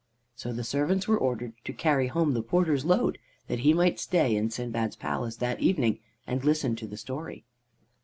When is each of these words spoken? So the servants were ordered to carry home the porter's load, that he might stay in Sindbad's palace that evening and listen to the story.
So 0.35 0.51
the 0.51 0.63
servants 0.63 1.07
were 1.07 1.15
ordered 1.19 1.53
to 1.63 1.73
carry 1.73 2.07
home 2.07 2.33
the 2.33 2.41
porter's 2.41 2.85
load, 2.85 3.19
that 3.47 3.59
he 3.59 3.71
might 3.71 3.99
stay 3.99 4.35
in 4.35 4.49
Sindbad's 4.49 4.95
palace 4.95 5.35
that 5.35 5.59
evening 5.59 5.99
and 6.25 6.43
listen 6.43 6.75
to 6.77 6.87
the 6.87 6.97
story. 6.97 7.45